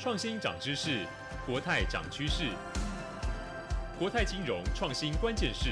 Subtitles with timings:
[0.00, 1.04] 创新涨知识，
[1.44, 2.44] 国泰涨趋势。
[3.98, 5.70] 国泰金融创新关键是。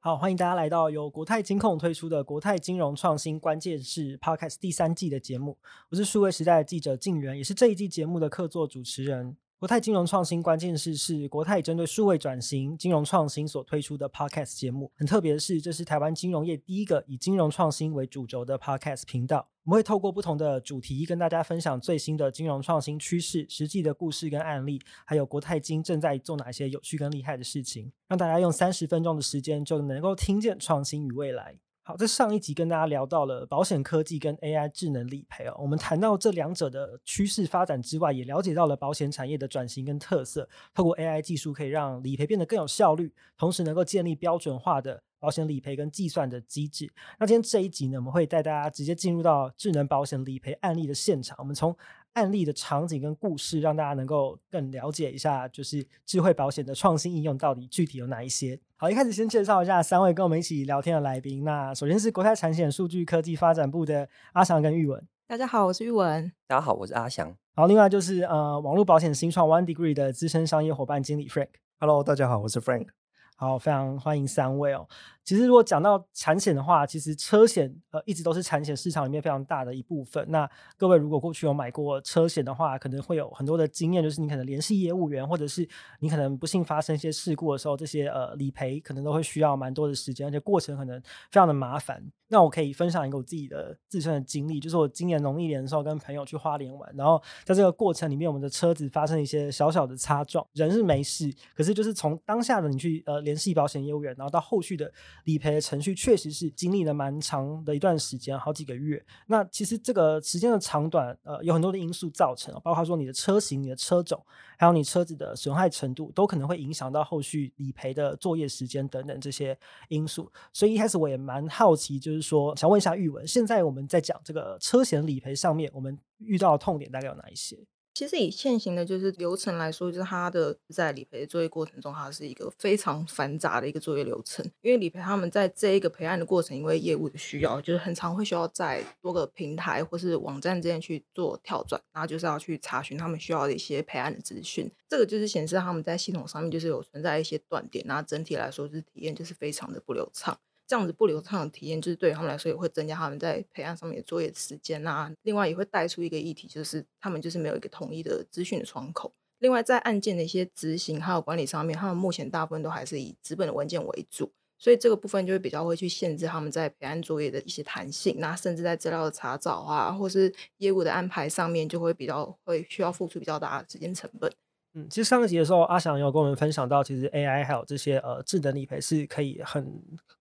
[0.00, 5.56] 好，欢迎大家来到由国泰金控推出的《国泰金融创新关键是》Podcast 第三季的节目。
[5.88, 9.36] 我是数位时代的记者静源，也是这一季节目的客座主持人。
[9.60, 14.90] 国泰金融创新关键是是国泰针对数位转型、金融创新所推出的 Podcast 节目。
[14.96, 19.46] 很特别的是，这是台湾金融业第一个以金融创新为主轴的 Podcast 频道。
[19.64, 31.56] 我们会透过不同的主题，跟大家分享最新的金融创新趋势、实际的故事跟案例，还有国泰金正在做哪些有趣跟厉害的事情，让大家用三十分钟的时间就能够听见创新与未来。
[31.82, 40.46] 好，在上一集跟大家聊到了保险科技跟 AI 智能理赔哦，我们谈到这两者的趋势发展之外，也了解到了保险产业的转型跟特色。
[40.74, 46.86] 透过 AI 技术，可以让理赔变得更有效率，同时能够建立标准化的保险理赔跟计算的机制。
[47.18, 51.74] 那今天这一集呢，我们会带大家直接进入到智能保险理赔案例的现场，我们从
[52.12, 58.60] 案例的场景跟故事，让大家能够更了解一下，就是智慧保险的创新应用到底具体有哪一些。
[58.76, 61.42] 好，一开始先介绍一下三位跟我们一起聊天的来宾。
[61.42, 65.02] 那首先是国泰产险数据科技发展部的阿翔跟玉文。
[65.26, 66.30] 大家好，我是玉文。
[66.46, 67.34] 大家好，我是阿翔。
[67.56, 71.48] 好，另外就是呃，网络保险新创 One Degree 的资深商业伙伴经理 Frank。
[71.80, 72.88] Hello，大家好，我是 Frank。
[73.36, 74.88] 好，非常欢迎三位哦。
[75.24, 80.24] 其实如果讲到产险的话，其实车险呃一直都是产险市场里面非常大的一部分。
[80.28, 85.66] 那各位如果过去有买过车险的话，可能会有很多的经验，就是你可能联系业务员，或者是
[86.00, 91.00] 你可能不幸发生一些事故的时候，这些呃理赔可能都会需要蛮多的时间，而且过程可能
[91.30, 92.04] 非常的麻烦。
[92.28, 104.90] 那我可以分享一个我自己的自身的经历，就是我今年农历年的时候跟朋友去花莲玩，然后在这个过程里面，我们的车子发生一些小小的擦撞，人是没事，可是就是从当下的你去呃联系保险业务员，然后到后续的
[105.24, 109.02] 理赔的程序确实是经历了蛮长的一段时间，好几个月。
[109.26, 114.20] 那其实这个时间的长短，呃，有很多的因素造成，包括说你的车型、你的车种，
[114.58, 119.56] 还有你车子的损害程度，都可能会影响到后续理赔的作业时间等等这些
[119.88, 120.30] 因素。
[120.52, 127.58] 所以一开始我也蛮好奇，就是说想问一下玉文，现在我们在讲这个车险理赔上面，我们遇到的痛点大概有哪一些？
[127.94, 134.44] 其实以现行的就是流程来说，就是它的在理赔的作业过程中，它是一个非常繁杂的一个作业流程。
[134.62, 144.68] 因为理赔他们在这一个赔案的过程，因为业务的需要，就是很常会需要在多个平台或是网站之间去做跳转，然后就是要去查询他们需要的一些赔案的资讯。
[144.88, 150.36] 这个就是显示他们在系统上面就是有存在一些断点，然后整体来说就是体验就是非常的不流畅。
[150.66, 155.12] 这样子不流畅的体验，就是对于他们来说也会增加他们在赔案上面的作业时间啊。
[155.22, 159.12] 另外也会带出一个议题，就是他们就是没有一个统一的资讯的窗口。
[159.40, 168.16] 另外在案件的一些执行还有管理上面，他们目前大部分都还是以纸本的文件为主，所以这个部分就会比较会去限制他们在陪案作业的一些弹性。
[168.18, 174.32] 那甚至在资料的查找啊，或是业务的安排上面，就会比较会需要付出比较大的时间成本。
[174.76, 179.64] 嗯，其实上一集的时候，阿翔有跟我们分享到，其实 AI 还有这些呃智能理赔是可以很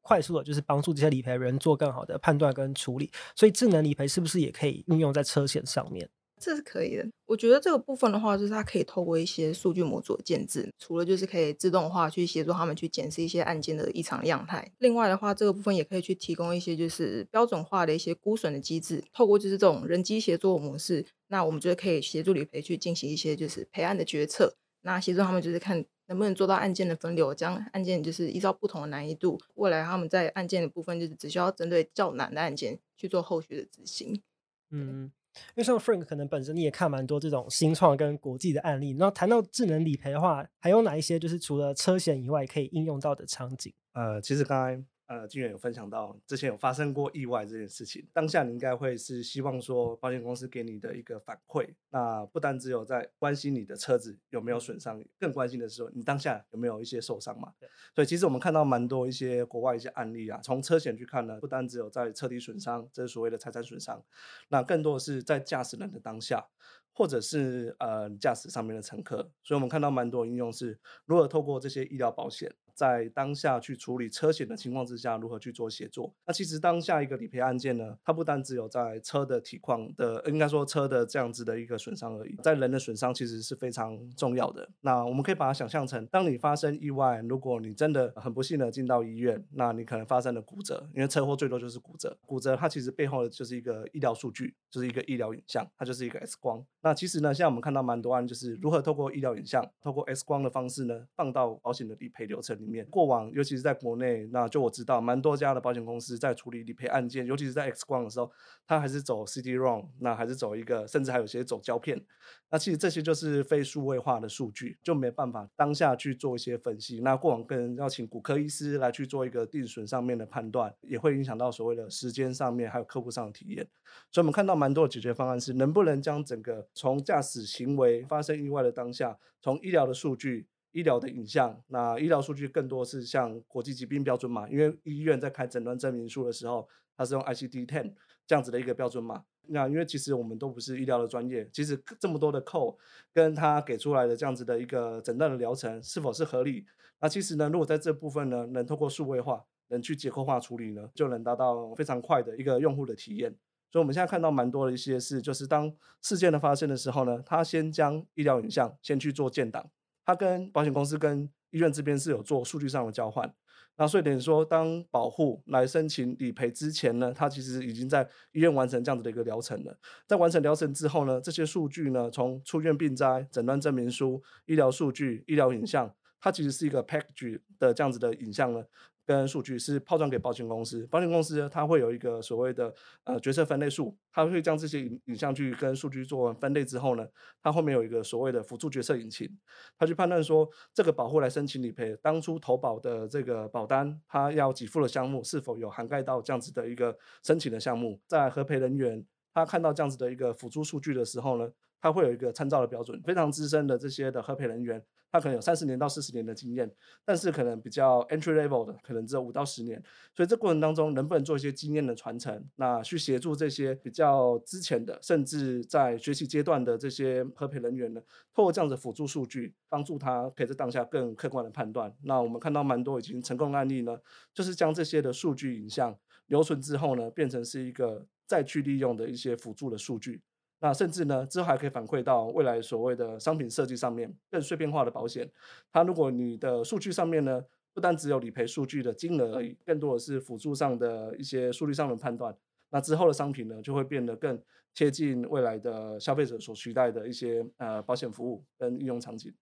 [0.02, 3.12] 快速的，就是帮助这些理赔人做更好的判断跟处理。
[3.36, 6.08] 所以智能理赔是不是也可以运用在车险上面？
[6.44, 7.08] 这是可以的。
[7.26, 14.70] 我觉得这个部分的话，就是它可以透过一些数据模组的建置，除了就是可以自动化去协助他们去检视一些案件的异常样态。
[14.80, 19.02] 另外的话，这个部分也可以去提供一些就是标准化的一些估损的机制。
[19.14, 24.56] 透过就是这种人机协作模式，那我们就可以协助理赔去进行一些就是赔案的决策。
[24.82, 34.22] 那协助他们就是看能不能做到案件的分流，将案件就是依照不同的难易度，未来他们在案件的部分就是只需要针对较难的案件去做后续的执行。
[34.70, 35.12] 嗯。
[35.50, 43.74] 因为像 Frank 可能本身你也看蛮多这种新创跟国际的案例，那谈到智能理赔的话，还有哪一些就是除了车险以外可以应用到的场景？
[43.94, 44.84] 呃，其实刚才。
[45.06, 57.54] 呃，金源有分享到之前有发生过意外这件事情，当下你应该会是希望说保险公司给你的一个反馈，那不单只有在关心你的车子有没有损伤，更关心的是说你当下有没有一些受伤嘛？
[57.60, 57.70] 对。
[57.94, 64.02] 所以其实我们看到蛮多一些国外一些案例啊，从车险去看呢，不单只有在车体损伤，这是所谓的财产损伤，
[64.48, 66.48] 那更多的是在驾驶人的当下，
[66.94, 72.56] 或者是呃驾驶上面的乘客，所以我们看到蛮多应用是如何透过这些医疗保险。
[72.74, 76.14] 在当下去处理车险的情况之下，如何去做协作？
[76.26, 84.68] 那其实当下一个理赔案件呢，它不单只有在车的体况的，应该说车的这样子的一个损伤而已，在人的损伤其实是非常重要的。
[84.82, 92.18] 那我们可以把它想象成，当你发生意外，如果你真的很不幸的进到医院，那你可能发生了骨折，因为车祸最多就是骨折。
[92.26, 96.64] 骨折它其实背后的就是一个医疗数据，就是一个医疗影像，它就是一个 X 光。
[96.82, 102.86] 那其实呢，现在我们看到蛮多案，就是如何透过医疗影像、透过 X 光的方式呢，放到保险的理赔流程里面。
[102.88, 108.32] 过往，尤其是在国内，那就我知道，蛮多家的保险公司在处理理赔案件，尤其是在 X 光的时候，
[108.66, 112.02] 它还是走 CD-ROM，那还是走一个，甚至还有些走胶片。
[112.50, 117.02] 那其实这些就是非数位化的数据，就没办法当下去做一些分析。
[117.02, 123.68] 那过往跟要请骨科医师来去做一个定损上面的判断，也会影响到所谓的时间上面，还有客户上的体验。
[124.12, 136.68] 所以，我们看到蛮多的解决方案是能不能将整个从驾驶行为发生意外的当下，从医疗的数据、医疗的影像，那医疗数据更多是像国际疾病标准码，因为医院在开诊断证明书的时候，
[136.98, 137.94] 它是用 ICD-10
[138.28, 139.24] 这样子的一个标准码。
[139.48, 142.78] 那因为其实我们都不是医疗的专业，其实这么多的扣
[143.14, 146.66] 跟他给出来的这样子的一个诊断的疗程是否是合理？
[147.00, 153.36] 那其实呢，如果在这部分呢，能透过数位化，能去结构化处理呢，就能达到非常快的一个用户的体验。
[153.70, 159.70] 所以我们现在看到蛮多的一些事，就是当事件的发生的时候呢，他先将医疗影像先去做建档，
[160.06, 163.34] 他跟保险公司跟医院这边是有做数据上的交换。
[163.76, 169.76] 那所以等于说，当保户来申请理赔之前呢，他其实已经在医院完成这样子的一个疗程了。
[170.06, 175.92] 在完成疗程之后呢，这些数据呢，从出院病灾、诊断证明书、医疗数据、医疗影像，
[176.24, 178.64] 它其实是一个 package 的这样子的影像呢。
[179.06, 182.74] 跟数据是抛转给保险公司，保险公司它会有一个所谓的
[183.04, 187.06] 呃决策分类数，它会将这些影影像去跟数据做完分类之后呢，
[187.42, 189.30] 它后面有一个所谓的辅助决策引擎，
[189.78, 201.52] 它去判断说这个保户来申请理赔，当初投保的这个保单，它要给付的项目是否有涵盖到这样子的一个申请的项目，在核赔人员他看到这样子的一个辅助数据的时候呢，
[201.84, 204.82] 他会有一个参照的标准，非常资深的这些的核赔人员。
[205.12, 206.68] 他可能有三十年到四十年的经验，
[207.06, 209.84] 但是可能比较 entry level 的，可能只有五到十年。
[210.16, 218.02] 所以这过程当中，能不能做一些经验的传承，那去协助这些比较之前的，甚至在学习阶段的这些核赔人员呢？
[218.34, 221.94] 透过这样的辅助数据，帮助他可以在当下更客观的判断。
[222.04, 224.00] 那我们看到蛮多已经成功的案例呢，
[224.34, 225.96] 就是将这些的数据影像
[226.28, 230.22] 留存之后呢，变成是一个再去利用的一些辅助的数据。
[230.64, 235.30] 那甚至呢，之后还可以反馈到未来所谓的商品设计上面，更碎片化的保险。
[235.70, 237.44] 它如果你的数据上面呢，
[237.74, 242.34] 不单只有理赔数据的金额而已，更多的是辅助上的一些数据上的判断。
[242.70, 244.42] 那之后的商品呢，就会变得更
[244.74, 249.34] 贴近未来的消费者所期待的一些呃保险服务跟应用场景。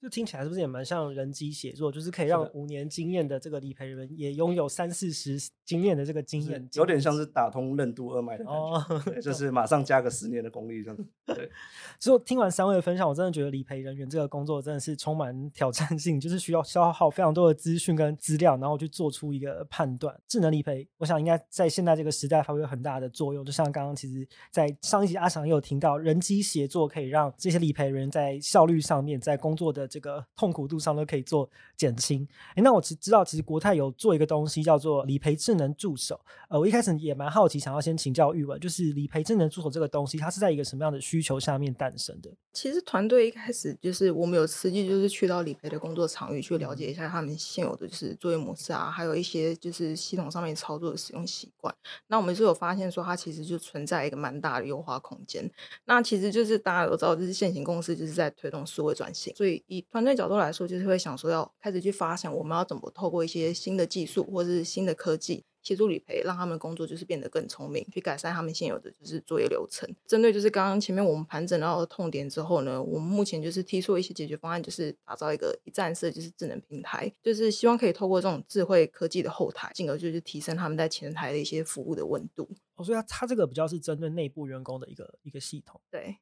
[0.00, 1.92] 就听起来是不是也蛮像人机协作？
[1.92, 11.04] 就是可以让五年经验的这个理赔人也拥有三四十经验的这个经验，有点像是打通任督二脉的感觉，哦、 就是马上加个十年的功力这样子。
[11.26, 11.50] 对，
[12.00, 20.18] 所以听完三位的分享，我真的觉得理赔人员这个工作真的是充满 挑战性，就是需要消耗非常多的资讯跟资料，然后去做出一个判断。
[20.26, 23.44] 智能理赔，我想应该在现在这个时代发挥很大的作用。
[23.44, 32.26] 就像刚刚其实，在上一集阿翔也有听到，人机协作可以让这些理赔人在效率上面，在工作的这个痛苦度上都可以做减轻。
[32.54, 36.18] 诶，那我其知道，其实国泰有做一个东西叫做理赔智能助手。
[36.48, 42.30] 呃，我一开始也蛮好奇，想要先请教玉文，就是理赔智能助手这个东西，它是在一个什么样的需求下面诞生的？
[42.52, 51.74] 其实团队一开始就是我们有实际就是去到理赔的工作场域去了解一下他们现有的就是作业模式啊，还有一些就是系统上面操作的使用习惯。
[52.08, 55.48] 那我们是有发现说，它其实就存在一个蛮大的优化空间。
[55.84, 60.10] 那其实就是大家都知道，就是现行公司就是在推动数位转型，所以以团队。
[60.20, 69.88] 角度来说，就是会想说要开始去发想，我们要怎么透过一些新的技术或者是新的科技协助理赔，让他们工作就是变得更聪明，去改善他们现有的就是作业流程。
[70.06, 82.46] 针对就是刚刚前面我们盘整到的痛点之后呢，我们目前就是提出一些解决方案，就是打造一个一站式就是智能平台，就是希望可以透过这种智慧科技的后台，进而就是提升他们在前台的一些服务的温度。
[82.74, 85.80] 哦，所以它它这个比较是针对内部员工的一个一个系统。
[85.90, 86.18] 对。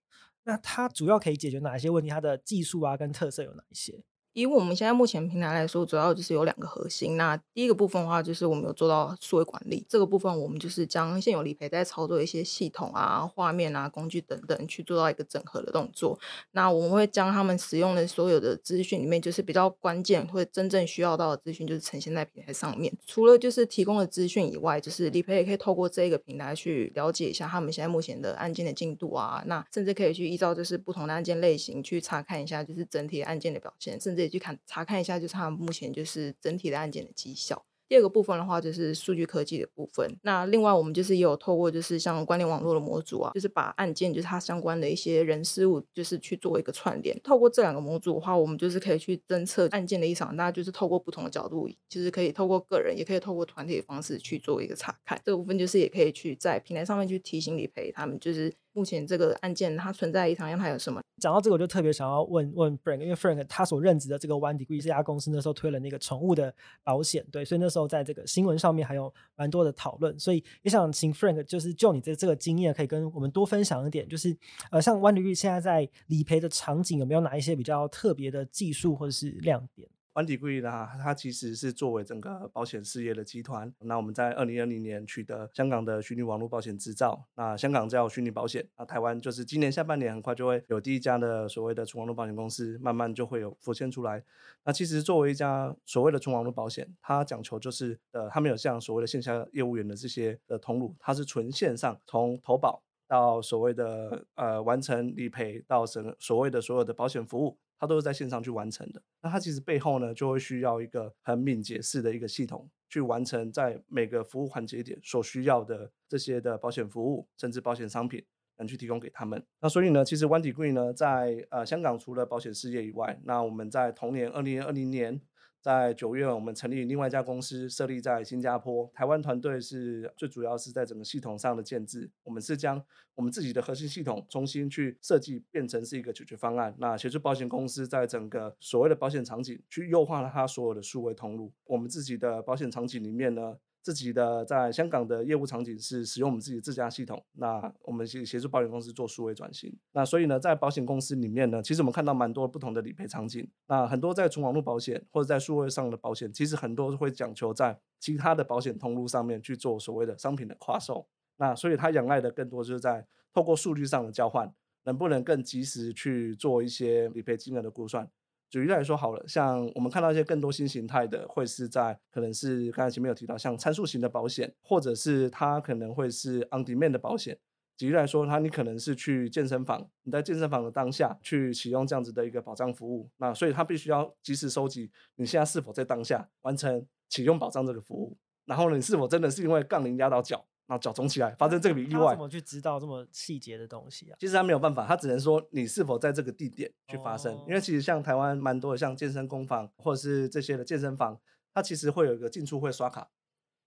[0.48, 2.08] 那它主要可以解决哪一些问题？
[2.08, 4.02] 它的技术啊跟特色有哪一些？
[4.38, 7.16] 以我们现在目前平台来说，主要就是有两个核心。
[7.16, 9.84] 那第一个部分的话，就是我们有做到数位管理。
[9.88, 16.16] 这个部分，我们就是将现有理赔在操作一些系统啊、画面啊、工具等等，去做到一个整合的动作。
[16.52, 22.96] 那我们会将他们使用的所有的资讯里面，就是比较关键或真正需要到的资讯，就是呈现在平台上面。
[23.08, 29.42] 除了就是提供的资讯以外，就是理赔也可以透过这个平台去了解一下他们现在目前的案件的进度啊。
[29.46, 34.27] 那甚至可以去依照就是不同的案件类型去查看一下，就是整体案件的表现，甚至。
[34.28, 37.64] 去看查看一下，就是他目前就是整体的案件的绩效。
[37.88, 40.06] 第二个部分的话，就是数据科技的部分。
[40.20, 47.18] 那另外，我们就是也有透过就是像关联网络的模组啊，就是把案件就是它相关的一些人事物，就是去做一个串联。
[47.22, 50.36] 透过这两个模组的话，我们就是可以去侦测案件的异常。
[50.36, 55.18] 大家就是透过不同的角度，就是可以透过个人，也可以透过团体的方式去做一个查看。
[55.24, 58.52] 这个部分就是也可以去在平台上面去提醒理赔他们，就是。
[58.78, 61.00] 目前这个案件它存在异常，让它有什么？
[61.20, 66.54] 讲到这个，我就特别想要问问 Frank，因为 Frank 他所任职的这个 One Degree 这家公司那时候推了那个宠物的
[66.84, 74.36] 保险，对，所以那时候在这个新闻上面还有蛮多的讨论，所以也想请 Frank 就是就你这这个经验，可以跟我们多分享一点，就是
[74.70, 83.72] 呃，像 One Degree 现在在理赔的场景有没有哪一些比较特别的技术或者是亮点？One Degree 呢，它其实是作为整个保险事业的集团。
[83.78, 87.24] 那我们在二零二零年取得香港的虚拟网络保险执照。
[87.36, 94.24] 那香港叫虚拟保险，那台湾就是今年下半年很快就会有第一家的所谓的纯网络保险公司，慢慢就会有浮现出来。
[94.64, 107.56] 那其实作为一家所谓的纯网络保险，它讲求就是呃，它没有像所谓的线下业务员的这些的通路，它是纯线上，从投保到所谓的呃完成理赔到整所谓的所有的保险服务。
[107.78, 118.24] 它都是在线上去完成的，那它其实背后呢，就会需要一个很敏捷式的一个系统，去完成在每个服务环节点所需要的这些的保险服务，甚至保险商品，
[118.56, 119.44] 能去提供给他们。
[119.60, 125.20] 那所以呢，其实 One Degree 呢，在呃香港除了保险事业以外，那我们在同年二零二零年。
[125.60, 128.88] 在九月，我们成立另外一家公司，设立在新加坡。
[128.94, 132.10] 台湾团队是最主要是在整个系统上的建制。
[132.22, 132.82] 我们是将
[133.16, 136.74] 我们自己的核心系统重新去设计，变成是一个解决方案。
[136.78, 141.52] 那协助保险公司在整个所谓的保险场景去优化了它所有的数位通路。
[141.64, 149.74] 我们自己的保险场景里面呢，自己的在香港的业务场景是使用我们自己的自家系统，那我们协协助保险公司做数位转型。
[149.92, 153.48] 那所以呢，在保险公司里面呢，其实我们看到蛮多不同的理赔场景。
[153.66, 161.06] 那很多在纯网络保险或者在数位上的保险，其实很多会讲求在其他的保险通路上面去做所谓的商品的跨售。
[161.36, 164.52] 那所以它仰赖的更多就是在透过数据上的交换，
[164.84, 168.10] 能不能更及时去做一些理赔金额的估算。
[168.50, 177.38] 举例来说好了，像我们看到一些更多新形态的，会是在可能是刚才前面有提到，像参数型的保险，或者是它可能会是 on demand 的保险。
[177.76, 190.44] 举例来说，它你可能是去健身房，你在健身房的当下去启用这样子的一个保障服务，那所以它必须要及时收集你现在是否在当下完成启用保障这个服务，然后呢你是否真的是因为杠铃压到脚。
[190.68, 194.16] 然后脚肿起来，发生这个意外，怎么去知道这么细节的东西啊？
[194.20, 197.34] 其实他没有办法，他只能说你是否在这个地点去发生。
[197.34, 201.18] 哦、因为其实像台湾蛮多的，像健身工坊或者是这些的健身房，
[201.54, 203.10] 它其实会有一个进出会刷卡，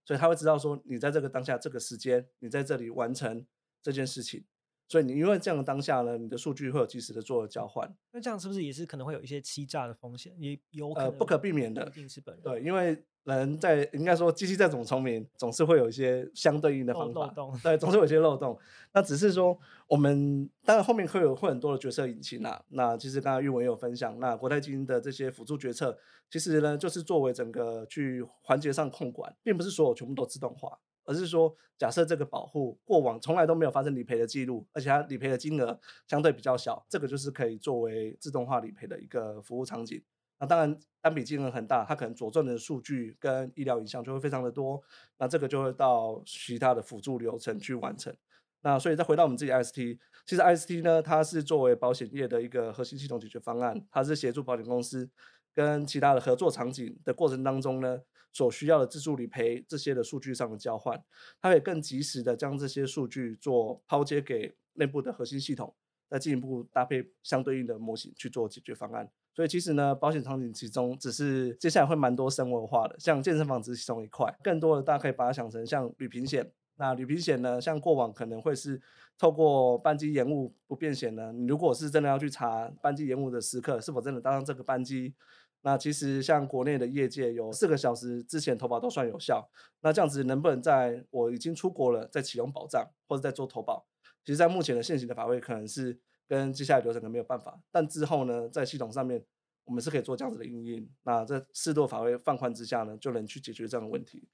[0.05, 3.43] 所以他会知道说你在这个当下这个时间，你在这里完成
[3.81, 4.46] 这件事情。
[4.91, 7.89] 所以你因为这样的当下呢，你的数据会有及时的做交换。
[8.12, 10.36] 那这样是不是也是可能会有一些欺诈的风险？
[10.38, 12.43] 也有呃不可避免的，一定是本人。
[12.43, 17.21] 对，因为人在应该说机器再怎么聪明，总是会有一些相对应的方法。
[17.27, 17.57] 漏洞。
[17.63, 18.60] 对，总是有一些漏洞。
[18.93, 19.57] 那只是说
[19.88, 22.62] 我们当然后面会有会很多的决策引擎啊。
[22.67, 25.98] 那其实刚才玉文也有分享，那国泰基金的这些辅助决策，
[26.29, 30.77] 其实呢就是作为整个去环节上控管，并不是所有全部都自动化。
[31.05, 40.01] 而是说，假设这个保护过往从来都没有发生理赔的记录，而且它理赔的金额相对比较小，这个就是可以作为自动化理赔的一个服务场景。
[40.39, 44.81] 那当然，单笔金额很大，它可能佐证的数据跟医疗影像就会非常的多，
[45.20, 48.15] 那这个就会到其他的辅助流程去完成。
[48.63, 55.10] 那所以再回到我们自己 IST，其实 IST 呢，它是作为保险业的一个核心系统解决方案，它是协助保险公司
[55.53, 58.00] 跟其他的合作场景的过程当中呢。
[58.32, 61.02] 所需要的自助理赔这些的数据上的交换，
[61.42, 65.74] 它可以更及时的将这些数据做抛接给内部的核心系统，
[66.10, 69.10] 再进一步搭配相对应的模型去做解决方案。
[69.34, 76.52] 所以其实呢，保险场景其中只是接下来会蛮多生活化的，像健身房只是其中一块，更多的大家可以把它想成像旅平险。
[76.78, 78.82] 那旅平险呢，像过往可能会是
[79.18, 85.14] 透过班机延误不便险呢，你如果是真的要去查班机延误的时刻是否真的搭上这个班机。
[85.63, 89.48] 那其实像国内的业界有四个小时之前投保都算有效，
[89.82, 93.86] 那这样子能不能在我已经出国了再启用保障或者再做投保？
[94.25, 99.24] 其实，在目前的现行的法规可能是跟接下来流程可能没有办法，但之后呢，在系统上面
[99.65, 100.88] 我们是可以做这样子的应用。
[101.03, 104.27] 那在适度法规放宽之下呢，就能去解决这样的问题。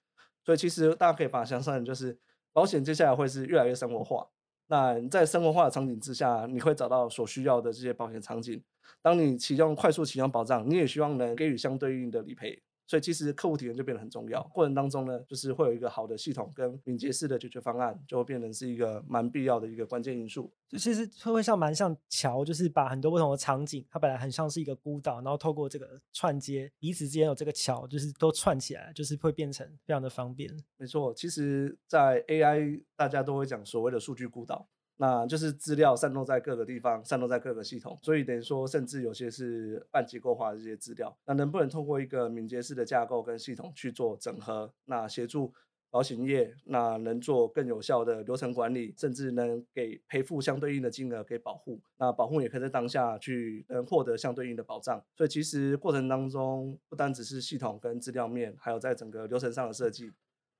[0.43, 2.17] 所以其实大家可以把它想象就是
[2.53, 4.27] 保险接下来会是越来越生活化。
[4.67, 8.63] 那你在生活化的场景之下，你会找到所需要的这些保险场景。
[9.01, 12.61] 当你启用快速启用保障，你也希望能给予相对应的理赔。
[12.89, 14.41] 所以其实客户体验就变得很重要。
[14.53, 20.49] 过程当中呢，就是会有一个好的系统跟敏捷式的解决方案，就会变成是一个蛮必要的一个关键因素。
[20.69, 30.49] 就其实会会像蛮像桥，就是把很多不同的场景，它本来很像是一个孤岛，然后透过这个串接，彼此之间有这个桥，就是都串起来，就是会变成非常的方便。
[30.77, 34.65] 没错，其实，在 AI 大家都会讲所谓的数据孤岛。
[34.97, 45.53] 那就是资料散落在各个地方，散落在各个系统，所以等于说，甚至有些是半结构化的这些资料，那能不能透过一个敏捷式的架构跟系统去做整合，那协助
[45.89, 55.01] 保险业，那能做更有效的流程管理，甚至能给赔付相对应的金额给保护，那保护也可以在当下去能获得相对应的保障。
[55.15, 60.11] 所以其实过程当中，不单只是系统跟资料面，还有在整个流程上的设计，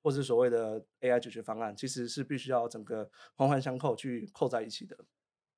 [0.08, 4.96] 或是所谓的 AI 解决方案，其实是必须要整个环环相扣去扣在一起的。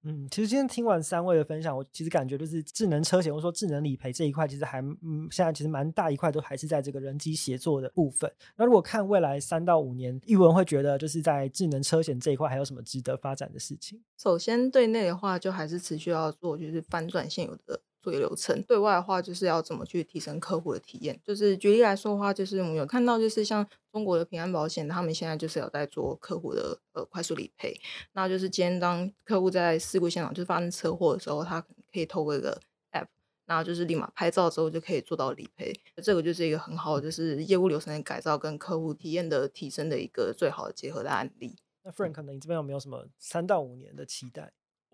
[0.03, 8.31] 嗯，其实今天听完三位的分享，我其实感觉就是智能车险或者说智能理赔这一块，其实还嗯，现在其实蛮大一块都还是在这个人机协作的部分。
[8.55, 14.01] 那如果看未来三到五年，玉文会觉得就是在智能车险这一块还有什么值得发展的事情？
[14.17, 17.81] 首先对内的话，就还是持续要做，就是翻转现有的。
[18.01, 21.19] 作业流程，对外的话就是要怎么去提升客户的体验。
[21.23, 27.79] 就是举例来说的话，就是我们有看到，就是像中国的平安保险，他们现在就是有在做客户的呃快速理赔。
[28.13, 32.59] 那就是今天当客户在事故现场就是发生车祸的时候，他可以透过一个
[32.91, 33.07] app，
[33.45, 35.73] 那就是立马拍照之后就可以做到理赔。
[36.03, 41.55] 这个就是一个很好就是业务流程的改造跟客户体验的提升的一个最好的结合的案例。
[41.83, 44.51] 那 Frank，可能你这边有没有什么三到五年的期待？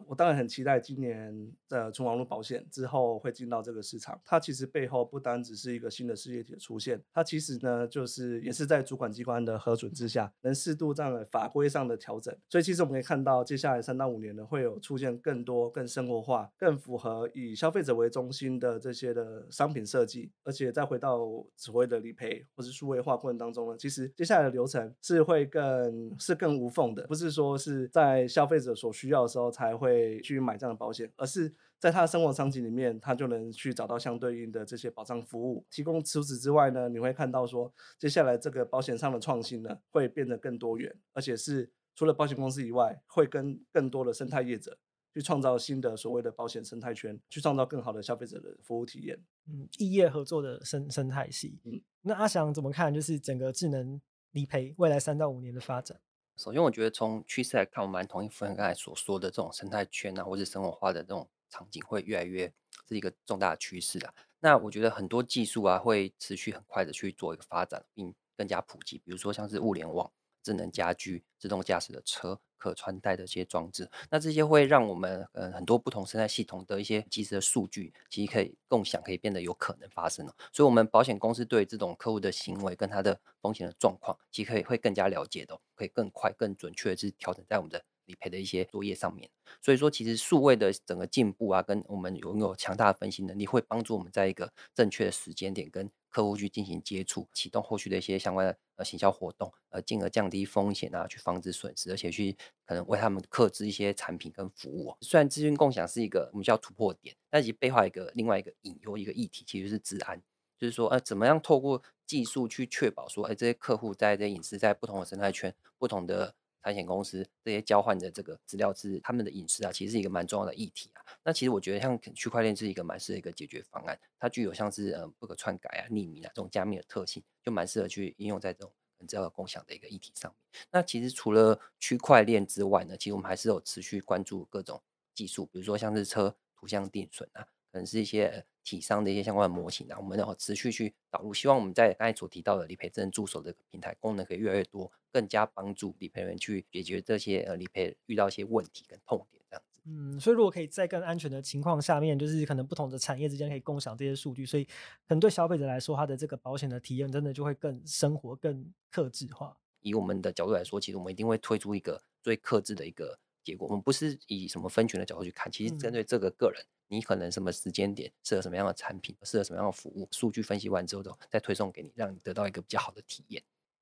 [0.08, 4.20] 我当然很期待今年的纯网络保险之后会进到这个市场。
[4.26, 12.36] 它其实背后不单只是一个新的事业体的出现，它其实呢就是也是在主管机关的核准之下，能适度这样的法规上的调整。
[12.50, 20.30] 所以其实我们可以看到，接下来三到五年呢会有出现更多、更生活化、更符合以消费者为中心的这些的商品设计。
[20.44, 21.20] 而且再回到
[21.56, 29.85] 所谓的理赔或是数位化过程当中呢，其实接下来的流程是会更是更无缝的，不是说是在消费者所需要的时候才会。
[29.86, 36.04] 会去买这样的保险，而是在他的生活场景里面，他就能去找到相对应的这些保障服务提供。
[36.04, 44.78] 除此之外呢，你会看到说，接下来这个保险上的创新呢，会变得更多元，而且是除了保险公司以外，会跟更多的生态业者
[45.14, 49.18] 去创造新的所谓的保险生态圈，去创造更好的消费者的服务体验。
[49.48, 51.60] 嗯，异业合作的生生态系。
[51.64, 52.94] 嗯，那阿翔怎么看？
[52.94, 54.02] 就是整个智能
[54.32, 56.00] 理赔未来三到五年的发展？
[56.38, 62.52] 首先，我觉得从趋势来看，我蛮同意夫人刚才所说的这种生态圈啊，或者生活化的这种场景会越来越
[62.88, 64.14] 是一个重大的趋势啊。
[64.40, 70.12] 那我觉得很多技术啊会持续很快的去做一个发展，并更加普及，比如说像是物联网。
[70.44, 80.36] 智能家居、自动驾驶的车、可穿戴的一些装置，那这些会让我们呃很多不同生态系统的一些即时的数据，其实可以共享，可以变得有可能发生了。
[80.52, 89.30] 所以，我们保险公司对这种客户的行为跟他的风险的状况，其实可以会更加了解的，可以更快、更准确的去调整在我们的理赔的一些作业上面。
[89.62, 104.96] 所以说，其实数位的整个进步啊，跟我们拥有强大的分析能力，会帮助我们在一个正确的时间点跟客户去进行接触，启动后续的一些相关的呃行销活动，呃，进而降低风险啊，去防止损失，而且去可能为他们克制一些产品跟服务。
[105.02, 110.22] 虽然资讯共享是一个我们叫突破点，但其实背后一个另外一个隐忧一个议题，其实是治安，
[110.58, 116.34] 就是说呃，怎么样透过技术去确保说，哎，这些客户在这些隐私在不同的生态圈、不同的。
[116.66, 121.06] 产险公司这些交换的这个资料是他们的隐私啊，其实是一个蛮重要的议题啊。
[121.24, 128.74] 那其实我觉得像区块链是一个蛮适合一个解决方案，它具有像是呃不可篡改啊、匿名啊这种加密的特性，就蛮适合去应用在这种
[129.08, 130.64] 资料共享的一个议题上面。
[130.72, 134.82] 那其实除了区块链之外呢，其实我们还是有持续关注各种
[135.14, 137.48] 技术，比如说像是车图像定损啊。
[137.72, 149.80] 可能是一些体商的一些相关的模型啊，我们要持续去导入，希望我们在刚才所提到的理赔智能助手的平台功能可以越来越多，更加帮助理赔人去解决这些呃理赔遇到一些问题跟痛点这样子。
[149.86, 154.72] 嗯，所以如果可以在更安全的情况下面，就是可能不同的产业之间可以共享这些数据，所以可
[155.10, 159.56] 能对消费者来说，他的这个保险的体验真的就会更生活、更克制化。
[159.82, 163.68] 以我们的角度来说，其实我们一定会推出一个最克制的一个结果。
[163.70, 166.62] 我们不是以什么分群的角度去看，其实针对这个个人。
[166.62, 173.42] 嗯你可能什么时间点适合什么样的产品，适合什么样的服务，数据分析完之后，都再推送给你，让你得到一个比较好的体验。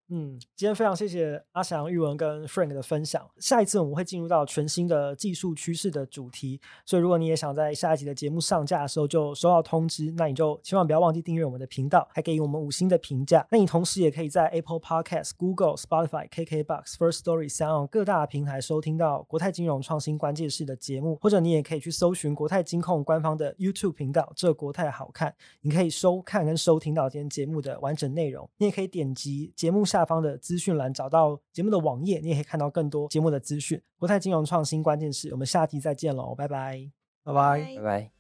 [0.10, 3.28] 嗯，今天非常谢谢阿翔、玉文跟 Frank 的分享。
[3.38, 13.48] 下一次我们会进入到全新的技术趋势的主题，所以如果你也想在下一集的节目上架的时候就收到通知，那你就千万不要忘记订阅我们的频道，还给予我们五星的评价。
[13.50, 28.48] 那你同时也可以在 Apple Podcast、Google、Spotify、KKBox、First Story 三各大平台收听到国泰金融创新关键式的节目，或者你也可以去搜寻国泰金控官方的 YouTube 频道，这国泰好看，你可以收看跟收听到今天节目的完整内容。
[28.58, 33.80] 你也可以点击节目下方的资讯栏找到节目的网页，你也可以看到更多节目的资讯。
[34.00, 36.90] 国泰金融创新关键是，我们下期再见喽，拜拜，
[37.24, 38.13] 拜拜，拜拜。